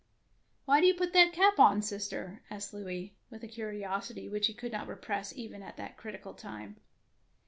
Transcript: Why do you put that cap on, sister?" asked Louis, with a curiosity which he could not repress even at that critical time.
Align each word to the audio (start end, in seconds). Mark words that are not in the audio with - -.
Why 0.65 0.81
do 0.81 0.87
you 0.87 0.95
put 0.95 1.13
that 1.13 1.31
cap 1.31 1.59
on, 1.59 1.83
sister?" 1.83 2.39
asked 2.49 2.73
Louis, 2.73 3.15
with 3.29 3.43
a 3.43 3.47
curiosity 3.47 4.27
which 4.29 4.47
he 4.47 4.53
could 4.55 4.71
not 4.71 4.87
repress 4.87 5.31
even 5.37 5.61
at 5.61 5.77
that 5.77 5.95
critical 5.95 6.33
time. 6.33 6.77